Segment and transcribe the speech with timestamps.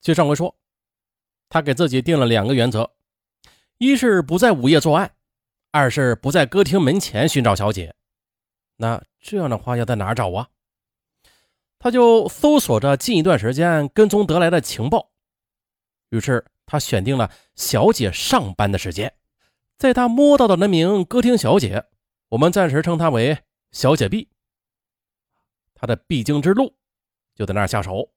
[0.00, 0.54] 接上回说，
[1.48, 2.90] 他给自己定了两个原则：
[3.78, 5.14] 一是不在午夜作案，
[5.70, 7.94] 二是不在歌厅门前寻找小姐。
[8.76, 10.48] 那这样的话要在哪找啊？
[11.80, 15.10] 他就搜索着近一段时间跟踪得来的情报，
[16.10, 19.12] 于是他选定了小姐上班的时间，
[19.76, 21.84] 在他摸到的那名歌厅小姐，
[22.28, 23.38] 我们暂时称她为
[23.72, 24.28] 小姐 B。
[25.74, 26.74] 他的必经之路
[27.36, 28.10] 就在那儿下手，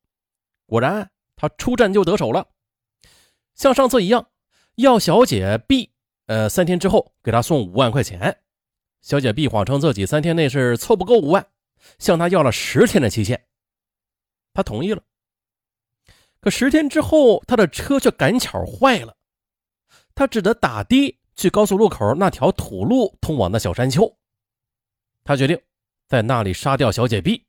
[0.66, 1.11] 果然
[1.41, 2.49] 他出战就得手了，
[3.55, 4.29] 像上次一样，
[4.75, 5.91] 要小姐 B，
[6.27, 8.43] 呃，三天之后给他送五万块钱。
[9.01, 11.47] 小姐 B 谎称自己三天内是凑不够五万，
[11.97, 13.43] 向他要了十天的期限。
[14.54, 15.01] 他同意了，
[16.39, 19.18] 可十天之后，他的车却赶巧坏了，
[20.13, 24.15] 他只得打的去高速路口那条土路通往的小山丘。
[25.23, 25.60] 他决定
[26.05, 27.47] 在那里杀掉小姐 B，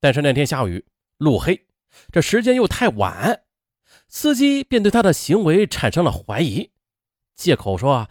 [0.00, 0.84] 但是那天下雨，
[1.16, 1.66] 路黑，
[2.12, 3.42] 这时间又太晚，
[4.08, 6.70] 司机便对他的行为产生了怀疑，
[7.34, 8.08] 借口说，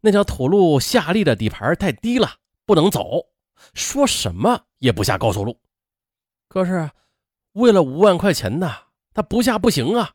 [0.00, 3.26] 那条土路下力的底盘太低了，不能走，
[3.74, 5.58] 说什么也不下高速路。
[6.48, 6.90] 可是。
[7.54, 8.72] 为了五万块钱呢，
[9.12, 10.14] 他不下不行啊！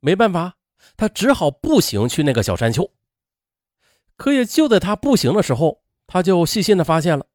[0.00, 0.56] 没办法，
[0.96, 2.90] 他只好步行去那个小山丘。
[4.16, 7.26] 可也就在他步行的时候，他就细心的发现了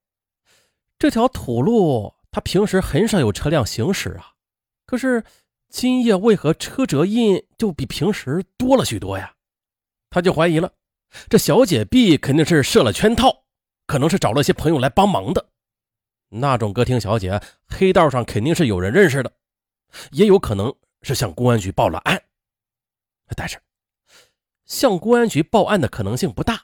[0.98, 4.34] 这条土路，他平时很少有车辆行驶啊。
[4.90, 5.24] 可是
[5.70, 9.36] 今夜为何车辙印就比平时多了许多呀？
[10.10, 10.74] 他就怀疑了，
[11.30, 13.44] 这小姐 B 肯定是设了圈套，
[13.86, 15.48] 可能是找了些朋友来帮忙的。
[16.30, 19.32] 那种歌厅小姐，黑道上肯定是有人认识的，
[20.10, 22.20] 也有可能是向公安局报了案。
[23.36, 23.62] 但是，
[24.66, 26.64] 向公安局报案的可能性不大。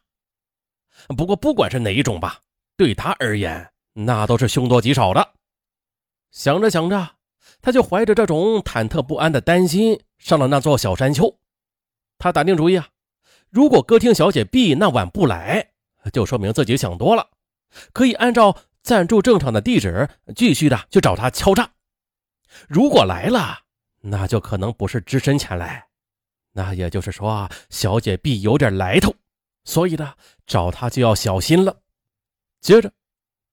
[1.16, 2.42] 不过，不管是哪一种吧，
[2.76, 5.36] 对他而言，那都是凶多吉少的。
[6.32, 7.18] 想着想着，
[7.66, 11.36] 他就怀着这种忐忑不安的担心，上了那座小山丘。
[12.20, 12.90] 他打定主意啊，
[13.50, 15.72] 如果歌厅小姐 B 那晚不来，
[16.14, 17.28] 就说明自己想多了，
[17.92, 18.56] 可以按照。
[18.84, 21.72] 暂住正常的地址，继续的去找他敲诈。
[22.68, 23.62] 如果来了，
[24.02, 25.88] 那就可能不是只身前来，
[26.52, 29.16] 那也就是说啊，小姐 B 有点来头，
[29.64, 30.14] 所以呢，
[30.46, 31.78] 找他就要小心了。
[32.62, 32.92] 接着，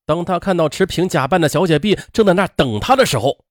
[0.05, 3.43] 当他看到持瓶假扮的小姐 B 正在那等他的时候，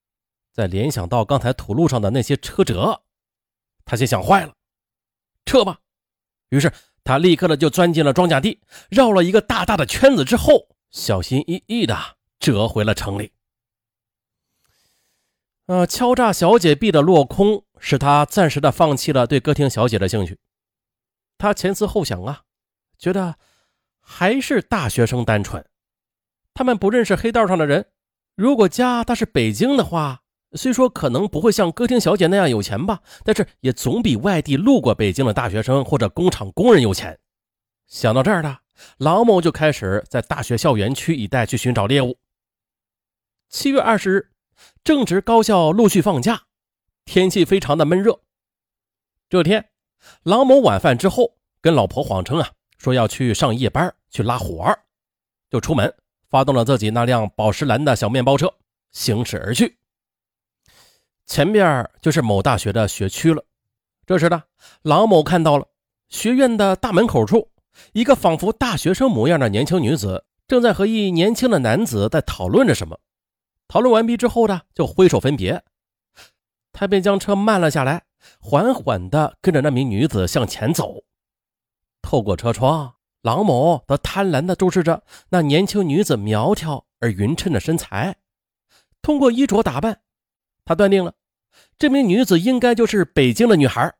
[0.51, 3.03] 再联想到刚才土路上的那些车辙，
[3.85, 4.53] 他心想：坏了，
[5.45, 5.79] 撤吧。
[6.49, 6.71] 于是
[7.03, 10.67] 他立刻的就钻进了装甲地，绕了一个大大的圈子之后。
[10.91, 11.97] 小心翼翼的
[12.37, 13.31] 折回了城里。
[15.67, 20.37] 呃，敲诈小姐币的落空，使他暂时的放弃了对歌厅小姐的兴趣。
[21.37, 22.41] 他前思后想啊，
[22.97, 23.37] 觉得
[24.01, 25.65] 还是大学生单纯。
[26.53, 27.93] 他们不认识黑道上的人。
[28.35, 30.23] 如果家他是北京的话，
[30.53, 37.19] 虽说可能不会像歌厅小姐那样有钱吧，但是也总比外地路过北京的大学生或者工厂工人有钱。
[37.87, 38.57] 想到这儿呢。
[38.97, 42.17] 郎某就开始在大学校园区一带去寻找猎物。
[43.47, 44.31] 七月二十日，
[44.83, 46.45] 正值高校陆续放假，
[47.05, 48.21] 天气非常的闷热。
[49.29, 49.69] 这天，
[50.23, 54.79] 郎某晚饭之后跟老婆谎称啊，说要去上夜班去拉活儿，
[55.51, 55.93] 就出门
[56.27, 58.51] 发动了自己那辆宝石蓝的小面包车，
[58.91, 59.77] 行驶而去。
[61.31, 63.41] 前边就是某大学的学区了。
[64.05, 64.43] 这时呢，
[64.81, 65.65] 郎某看到了
[66.09, 67.51] 学院的大门口处。
[67.93, 72.99] 一个仿佛大学生模样的年轻女子正在和一年轻的男子在讨论着什么。
[73.69, 75.63] 讨论完毕之后呢，就挥手分别。
[76.73, 78.03] 他便将车慢了下来，
[78.41, 81.05] 缓缓地跟着那名女子向前走。
[82.01, 88.17] 透过车窗，郎某则贪婪地注视着那年轻女子苗条而匀称的身材。
[89.01, 90.01] 通过衣着打扮，
[90.65, 91.13] 他断定了
[91.77, 93.93] 这名女子应该就是北京的女孩。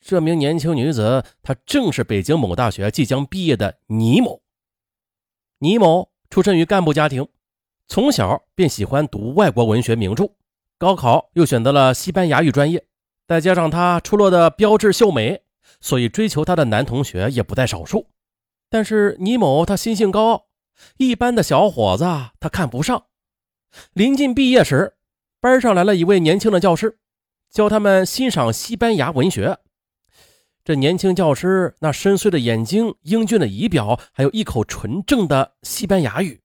[0.00, 4.42] 这名年轻女子，她正是北京某大学即将毕业的倪某。
[5.58, 7.28] 倪某出身于干部家庭，
[7.86, 10.32] 从小便喜欢读外国文学名著，
[10.78, 12.84] 高考又选择了西班牙语专业。
[13.28, 15.42] 再加上她出落的标致秀美，
[15.80, 18.08] 所以追求她的男同学也不在少数。
[18.68, 20.46] 但是倪某他心性高傲，
[20.96, 22.04] 一般的小伙子
[22.40, 23.04] 他看不上。
[23.92, 24.94] 临近毕业时，
[25.42, 27.00] 班上来了一位年轻的教师，
[27.50, 29.58] 教他们欣赏西班牙文学。
[30.62, 36.40] 这年轻教师那深邃的眼睛、英俊的仪表，还有一口纯正的西班牙语，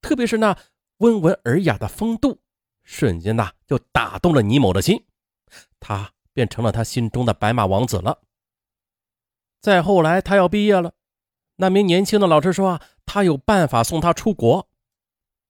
[0.00, 0.56] 特别是那
[0.98, 2.38] 温文尔雅的风度，
[2.84, 5.04] 瞬间呐就打动了倪某的心，
[5.80, 8.20] 他便成了他心中的白马王子了。
[9.60, 10.92] 再后来，他要毕业了，
[11.56, 14.68] 那名年轻的老师说啊，他有办法送他出国，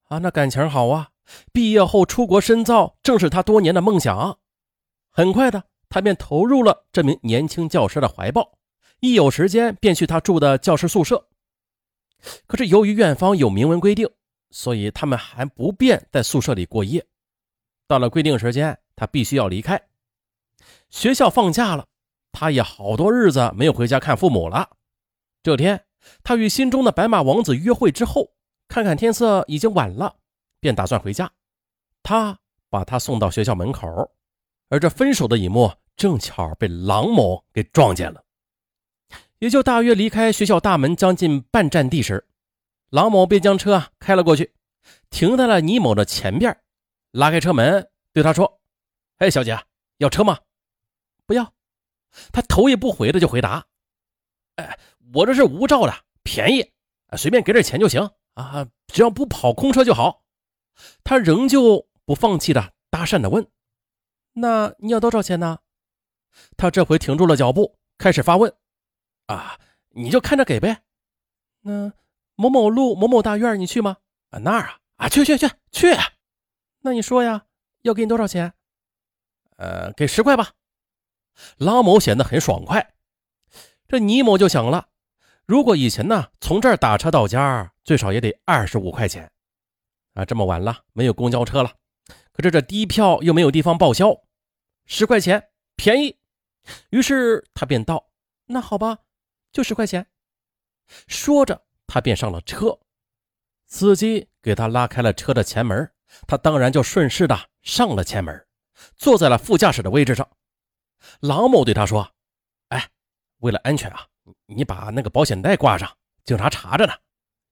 [0.04, 1.10] 啊，那感情好啊，
[1.52, 4.38] 毕业后出国深造正是他多年的梦想。
[5.11, 8.58] 很快的，他便投入了这名年轻教师的怀抱，
[9.00, 11.28] 一有时间便去他住的教师宿舍。
[12.46, 14.08] 可是由于院方有明文规定，
[14.50, 17.06] 所以他们还不便在宿舍里过夜。
[17.88, 19.81] 到了规定时间，他必须要离开。
[20.88, 21.87] 学校放假了，
[22.32, 24.70] 他也好多日子没有回家看父母了。
[25.43, 25.84] 这天，
[26.23, 28.32] 他与心中的白马王子约会之后，
[28.67, 30.17] 看看天色已经晚了，
[30.61, 31.31] 便打算回家。
[32.03, 32.38] 他
[32.69, 33.88] 把他送到学校门口，
[34.69, 38.23] 而这分手的一幕正巧被郎某给撞见了。
[39.38, 42.26] 也就大约离开学校大门将近半站地时，
[42.91, 44.55] 郎某便将车开了过去，
[45.11, 46.59] 停在了倪某的前边，
[47.11, 48.61] 拉开车门对他说
[49.19, 49.59] ：“哎，小姐，
[49.99, 50.38] 要车吗
[51.26, 51.52] ？”“不要。”
[52.32, 53.67] 他头也不回的就回答
[54.56, 54.79] ：“哎，
[55.12, 56.73] 我这是无照的，便宜，
[57.17, 60.23] 随便给点钱就行啊，只要不跑空车就好。”
[61.05, 63.46] 他仍旧不放弃的搭讪的问
[64.34, 65.58] ：“那你要多少钱呢？”
[66.56, 68.55] 他这回停住了脚步，开始发问。
[69.26, 69.58] 啊，
[69.90, 70.82] 你就看着给呗。
[71.62, 71.93] 那
[72.34, 73.96] 某某路某某大院，你去吗？
[74.31, 75.88] 啊，那儿啊，啊，去去去去。
[76.81, 77.46] 那你说呀，
[77.82, 78.52] 要给你多少钱？
[79.56, 80.52] 呃，给十块吧。
[81.56, 82.94] 拉某显得很爽快。
[83.88, 84.88] 这倪某就想了，
[85.46, 89.32] 如果以前呢，从这儿打车到家，最少也得二十五块钱。
[90.16, 91.72] 啊，这么晚了，没有公交车了，
[92.32, 94.22] 可是这低票又没有地方报销，
[94.86, 96.18] 十块钱便宜。
[96.90, 98.10] 于是他便道
[98.46, 98.98] ：“那好吧。”
[99.52, 100.06] 就十块钱，
[101.06, 102.78] 说着，他便上了车。
[103.66, 105.92] 司机给他拉开了车的前门，
[106.26, 108.46] 他当然就顺势的上了前门，
[108.96, 110.28] 坐在了副驾驶的位置上。
[111.20, 112.10] 郎某对他说
[112.68, 112.90] ：“哎，
[113.38, 114.06] 为了安全啊，
[114.46, 116.92] 你把那个保险带挂上，警察查着呢。”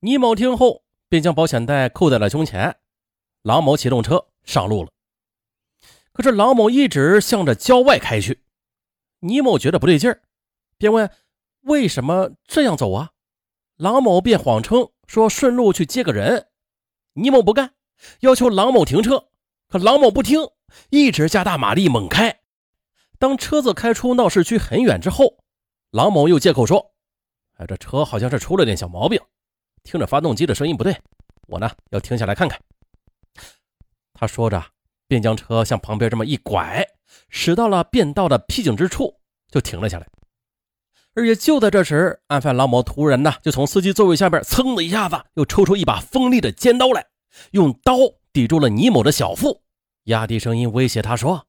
[0.00, 0.83] 倪某听后
[1.14, 2.76] 便将保险带扣在了胸前。
[3.42, 4.90] 郎某启动车上路了。
[6.12, 8.42] 可是郎某一直向着郊外开去，
[9.20, 10.22] 倪某觉得不对劲儿，
[10.76, 11.08] 便问。
[11.60, 13.12] 为什么这样走啊？
[13.76, 16.48] 郎某便谎称说顺路去接个人。
[17.12, 17.74] 倪某不干，
[18.20, 19.28] 要求郎某停车，
[19.68, 20.40] 可郎某不听，
[20.90, 22.40] 一直加大马力猛开。
[23.20, 25.44] 当车子开出闹市区很远之后，
[25.92, 26.92] 郎某又借口说
[27.54, 29.20] ：“哎，这车好像是出了点小毛病，
[29.84, 31.00] 听着发动机的声音不对，
[31.46, 32.60] 我呢要停下来看看。”
[34.12, 34.64] 他说着，
[35.06, 36.84] 便将车向旁边这么一拐，
[37.28, 40.08] 驶到了便道的僻静之处，就停了下来。
[41.16, 47.06] 而且就在这时，案犯郎某突然呢，就从司机座位下边噌的一下子，又抽出一把锋利的尖刀来，
[47.52, 47.96] 用刀
[48.32, 49.62] 抵住了倪某的小腹，
[50.04, 51.46] 压低声音威胁他说：“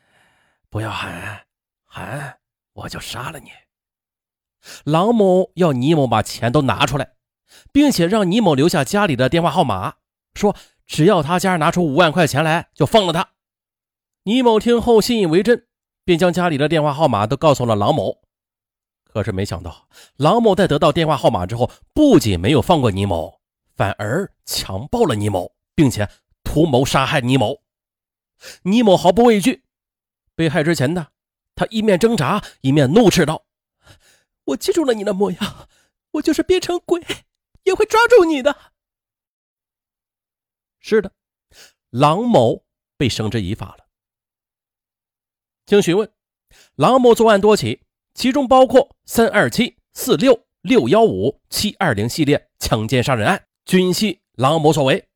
[0.68, 1.46] 不要喊，
[1.86, 2.38] 喊
[2.74, 3.50] 我就杀了你。”
[4.84, 7.15] 郎某要倪某把钱都拿出来，
[7.72, 9.96] 并且让倪某留下家里的电话号码，
[10.34, 10.56] 说
[10.86, 13.30] 只要他家拿出五万块钱来，就放了他。
[14.24, 15.66] 倪某听后信以为真，
[16.04, 18.22] 便将家里的电话号码都告诉了郎某。
[19.04, 23.40] 可是没想到，郎某在得到电话号码之后，不仅没有放过倪某，
[23.74, 26.08] 反而强暴了倪某，并且
[26.44, 27.62] 图谋杀害倪某。
[28.64, 29.62] 倪某毫不畏惧，
[30.34, 31.08] 被害之前呢，
[31.54, 33.44] 他一面挣扎，一面怒斥道
[34.44, 35.68] ：“我记住了你的模样，
[36.12, 37.00] 我就是变成鬼，
[37.66, 38.56] 也会抓住你的。”
[40.80, 41.12] 是的，
[41.90, 42.64] 郎某
[42.96, 43.86] 被绳之以法了。
[45.66, 46.10] 经询问，
[46.76, 47.82] 郎某作案多起。
[48.14, 55.06] 其中包括三二七、四六、六幺五、七二零系列强奸杀人案，均系郎某所为。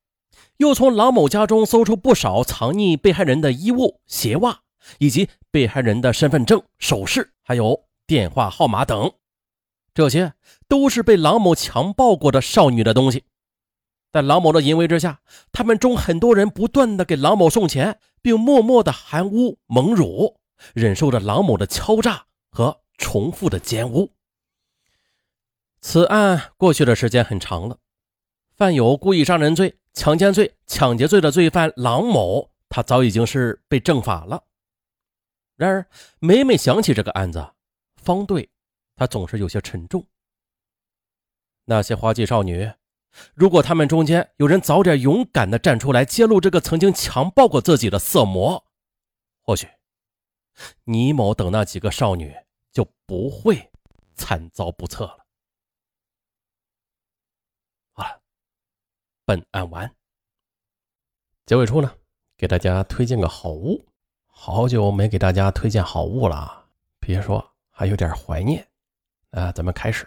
[0.59, 4.61] 又从郎某家中搜出不少藏匿被害人的衣物、鞋袜，
[4.99, 9.11] 以及被害人的身份证、首饰，还有电话号码等，
[10.00, 10.33] 这些
[10.66, 13.25] 都是被郎某强暴过的少女的东西。
[14.11, 15.21] 在郎某的淫威之下，
[15.52, 20.40] 他们中很多人不断的给郎某送钱，并默默的含污蒙辱，
[20.75, 22.80] 忍受着郎某的敲诈和。
[23.02, 24.12] 重复的奸污。
[25.80, 27.78] 此案过去的时间很长了，
[28.54, 34.45] 犯有故意杀人罪、强奸罪、抢劫罪的罪犯郎某，他早已经是被正法了。
[35.57, 35.87] 然而，
[36.19, 37.42] 每每想起这个案子，
[37.97, 38.50] 方队
[39.00, 40.07] 他总是有些沉重。
[41.64, 42.71] 那些花季少女，
[43.33, 48.66] 如果他们中间有人早点勇敢的站出来揭露这个曾经强暴过自己的色魔，
[49.40, 49.66] 或许
[50.85, 52.37] 倪某等那几个少女。
[52.73, 53.69] 就不会
[54.14, 55.26] 惨遭不测了。
[57.90, 58.21] 好了，
[59.25, 59.92] 本案完。
[61.47, 61.92] 结尾处呢，
[62.37, 63.85] 给大家推荐个好物，
[64.28, 66.69] 好久没给大家推荐好物了，
[67.00, 68.70] 别说还有点怀念。
[69.31, 70.07] 啊，咱们开始，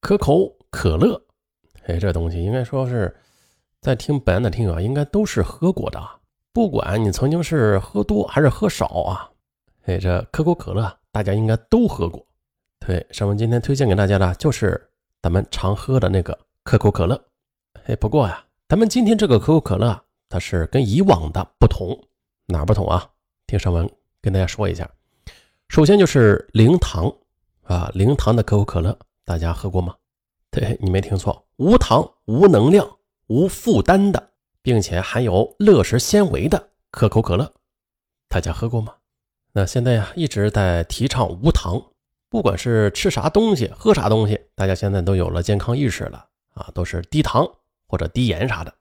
[0.00, 1.20] 可口可乐。
[1.84, 3.14] 哎，这东西应该说是
[3.80, 6.18] 在听本案的听友啊，应该都是喝过的啊。
[6.52, 9.30] 不管你曾经是喝多还是喝少啊，
[9.84, 12.26] 哎，这可口可乐大家应该都喝过。
[12.80, 14.90] 对，上文今天推荐给大家的就是
[15.22, 17.22] 咱们常喝的那个可口可乐。
[17.84, 21.96] 哎，不过呀，咱们今天这个可口可乐它是跟以往的不同，
[22.46, 23.08] 哪不同啊？
[23.46, 23.88] 听上文
[24.20, 24.88] 跟大家说一下。
[25.68, 27.12] 首先就是零糖
[27.68, 29.94] 啊，零糖的可口可乐，大家喝过吗？
[30.50, 32.96] 对你没听错，无糖、无能量、
[33.26, 34.30] 无负担的，
[34.62, 37.52] 并且含有乐食纤维的可口可乐，
[38.26, 38.94] 大家喝过吗？
[39.52, 41.78] 那现在呀，一直在提倡无糖。
[42.30, 47.46] 不管是吃啥东西、喝啥东西，大家现在都有了健康意识了啊，都是低糖
[47.86, 48.72] 或者低盐啥的。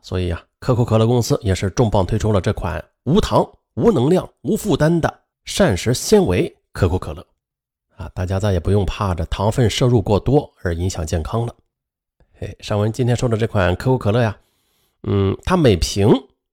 [0.00, 7.26] 所以呀，可口可乐公司也是重磅推出了这款无糖、无能量、无负担的膳食纤维可口可乐
[8.00, 11.54] 啊，大家再也不用怕这糖分摄入过多而影响健康了。
[12.38, 14.38] 嘿，尚文今天说的这款可口可乐呀，
[15.02, 16.08] 嗯，它每瓶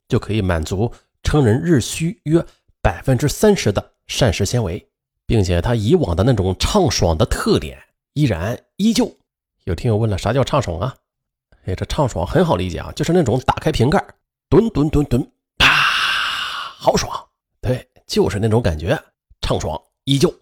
[0.09, 0.91] 就可以满足
[1.23, 2.45] 成人日需约
[2.81, 4.85] 百分之三十的膳食纤维。
[5.27, 7.77] 并且它以往的那种畅爽的特点
[8.13, 9.13] 依然依旧。
[9.65, 10.95] 有听友问了，啥叫畅爽啊？
[11.65, 14.01] 哎，这畅爽很好理解啊，就是那种打开瓶盖，
[14.47, 17.27] 吨吨吨吨，啪，好爽。
[17.59, 18.97] 对，就是那种感觉，
[19.41, 20.33] 畅爽依旧。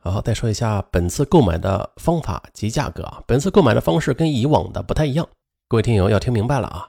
[0.00, 3.22] 好，再说一下本次购买的方法及价格啊。
[3.26, 5.28] 本次购买的方式跟以往的不太一样，
[5.66, 6.88] 各位听友要听明白了啊。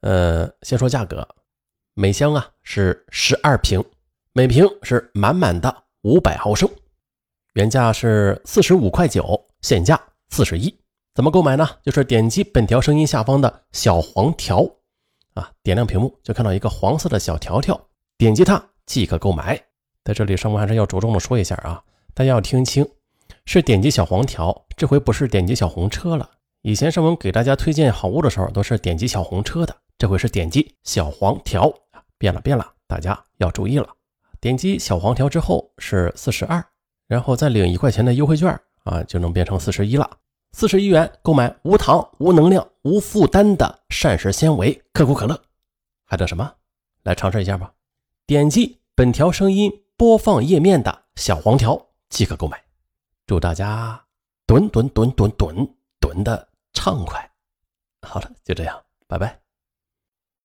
[0.00, 1.26] 呃，先说价格，
[1.94, 3.84] 每箱啊是十二瓶，
[4.32, 6.68] 每瓶是满满的五百毫升。
[7.52, 10.74] 原价是四十五块九，现价四十一。
[11.14, 11.68] 怎么购买呢？
[11.82, 14.66] 就是点击本条声音下方的小黄条，
[15.34, 17.80] 啊，点亮屏幕就看到一个黄色的小条条，
[18.18, 19.62] 点击它即可购买。
[20.04, 21.82] 在这里，上官还是要着重的说一下啊，
[22.16, 22.88] 大家要听清，
[23.44, 26.30] 是点击小黄条，这回不是点击小红车了。
[26.62, 31.70] 以前上文给大家推荐好物的时候，都是点击小红车的，这回是点击小黄条，
[32.16, 33.86] 变了变了，大家要注意了。
[34.40, 36.64] 点击小黄条之后是四十二。
[37.06, 40.10] 然后再领一块钱的优惠券啊，就能变成四十一了。
[40.52, 45.38] 四十一元购买无糖、无能量、无负担的膳食纤维可口可乐，
[46.06, 46.50] 还等什么？
[47.02, 47.74] 来尝试一下吧！
[48.26, 52.62] 点击本条声音播放页面的小黄条即可购买。
[53.26, 54.04] 祝大家
[54.46, 57.30] 蹲蹲蹲蹲蹲蹲的畅快！
[58.02, 59.45] 好了，就这样，拜拜。